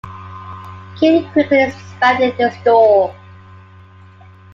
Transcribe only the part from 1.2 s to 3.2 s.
quickly expanded the store.